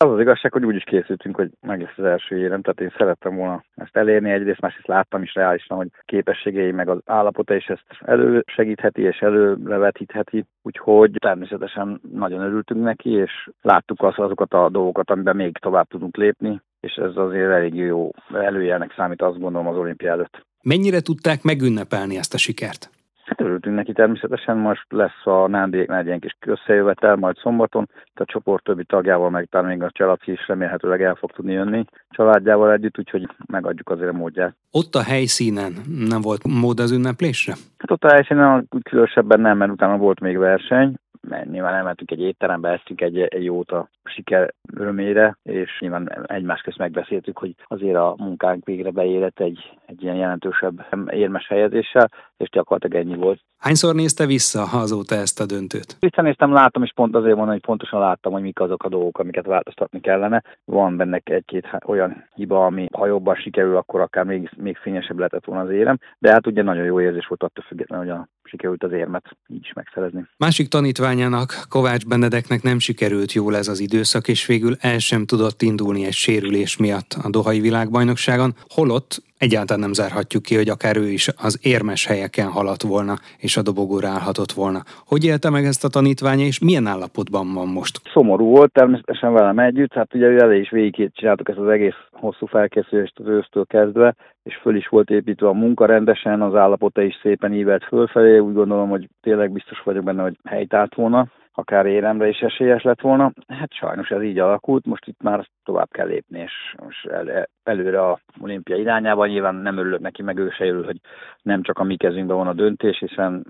[0.00, 2.94] Az az igazság, hogy úgy is készültünk, hogy meg lesz az első érem, tehát én
[2.98, 7.66] szerettem volna ezt elérni egyrészt, másrészt láttam is reálisan, hogy képességei meg az állapota is
[7.66, 15.10] ezt elősegítheti és előrevetítheti, úgyhogy természetesen nagyon örültünk neki, és láttuk az, azokat a dolgokat,
[15.10, 19.76] amiben még tovább tudunk lépni, és ez azért elég jó előjelnek számít, azt gondolom az
[19.76, 20.46] olimpia előtt.
[20.62, 22.90] Mennyire tudták megünnepelni ezt a sikert?
[23.28, 28.24] Hát örültünk neki természetesen, most lesz a Nándéknál egy ilyen kis összejövetel, majd szombaton, a
[28.24, 32.72] csoport többi tagjával, meg talán még a család is remélhetőleg el fog tudni jönni családjával
[32.72, 34.56] együtt, úgyhogy megadjuk azért a módját.
[34.70, 35.72] Ott a helyszínen
[36.08, 37.52] nem volt mód az ünneplésre?
[37.78, 42.20] Hát ott a helyszínen különösebben nem, mert utána volt még verseny, mert nyilván elmentünk egy
[42.20, 47.96] étterembe, eztünk egy, egy jót a siker örömére, és nyilván egymás közt megbeszéltük, hogy azért
[47.96, 53.40] a munkánk végre beérett egy, egy ilyen jelentősebb érmes helyezéssel, és gyakorlatilag ennyi volt.
[53.58, 55.96] Hányszor nézte vissza azóta ezt a döntőt?
[56.00, 59.46] Visszanéztem, láttam, és pont azért mondom, hogy pontosan láttam, hogy mik azok a dolgok, amiket
[59.46, 60.42] változtatni kellene.
[60.64, 65.44] Van benne egy-két olyan hiba, ami ha jobban sikerül, akkor akár még, még fényesebb lehetett
[65.44, 68.82] volna az érem, de hát ugye nagyon jó érzés volt attól függetlenül, hogy a sikerült
[68.82, 70.28] az érmet így is megszerezni.
[70.36, 75.62] Másik tanítványának, Kovács Benedeknek nem sikerült jól ez az időszak, és végül el sem tudott
[75.62, 81.08] indulni egy sérülés miatt a Dohai világbajnokságon, holott egyáltalán nem zárhatjuk ki, hogy akár ő
[81.08, 84.80] is az érmes helyeken haladt volna, és a dobogóra állhatott volna.
[85.06, 88.00] Hogy élte meg ezt a tanítványa, és milyen állapotban van most?
[88.12, 92.46] Szomorú volt természetesen velem együtt, hát ugye elé is végig csináltuk ezt az egész hosszú
[92.46, 97.18] felkészülést az ősztől kezdve, és föl is volt építve a munka rendesen, az állapota is
[97.22, 102.28] szépen ívelt fölfelé, úgy gondolom, hogy tényleg biztos vagyok benne, hogy helytált volna akár éremre
[102.28, 103.32] is esélyes lett volna.
[103.46, 108.00] Hát sajnos ez így alakult, most itt már tovább kell lépni, és most el, előre
[108.02, 109.26] a olimpia irányába.
[109.26, 111.00] Nyilván nem örülök neki, meg ő se örül, hogy
[111.42, 113.46] nem csak a mi kezünkben van a döntés, hiszen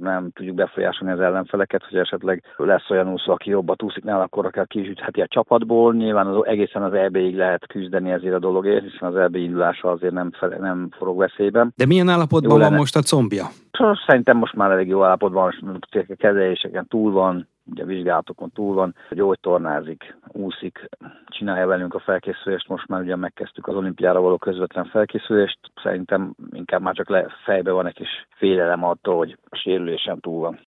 [0.00, 4.46] nem tudjuk befolyásolni az ellenfeleket, hogy esetleg lesz olyan úszó, aki jobbat úszik nála, akkor
[4.46, 5.94] akár kizsütheti a csapatból.
[5.94, 10.12] Nyilván az, egészen az EB-ig lehet küzdeni ezért a dologért, hiszen az EB indulása azért
[10.12, 11.72] nem, fele, nem forog veszélyben.
[11.76, 13.44] De milyen állapotban van most a combja?
[14.06, 19.38] Szerintem most már elég jó állapotban, a kezeléseken túl van, ugye vizsgálatokon túl van, hogy
[19.40, 20.88] tornázik, úszik,
[21.26, 26.82] csinálja velünk a felkészülést, most már ugye megkezdtük az olimpiára való közvetlen felkészülést, szerintem inkább
[26.82, 30.66] már csak le, fejbe van egy kis félelem attól, hogy a sérülésen túl van.